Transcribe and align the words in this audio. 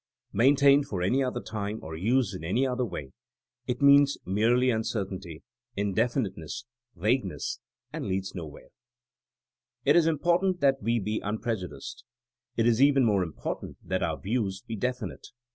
Maintained 0.33 0.85
at 0.85 0.89
aHy 0.91 1.23
other 1.27 1.39
time 1.39 1.77
or 1.83 1.95
used 1.95 2.33
in 2.33 2.43
any 2.43 2.65
other 2.65 2.83
way 2.83 3.11
it 3.67 3.83
means 3.83 4.17
merely 4.25 4.71
uncertainty, 4.71 5.43
indefiniteness, 5.77 6.65
vague 6.95 7.23
ness, 7.23 7.59
and 7.93 8.07
leads 8.07 8.33
nowhere. 8.33 8.69
THINKINa 9.85 9.85
AS 9.85 9.85
A 9.85 9.85
SCIENCE 9.85 9.85
123 9.85 9.91
It 9.91 9.95
is 9.97 10.07
important 10.07 10.59
that 10.59 10.81
we 10.81 10.97
be 10.99 11.21
unprejudiced. 11.23 12.03
It 12.57 12.65
is 12.65 12.81
even 12.81 13.05
more 13.05 13.21
important 13.21 13.77
that 13.83 14.01
our 14.01 14.19
views 14.19 14.61
be 14.65 14.75
defin 14.75 15.13
ite. 15.13 15.27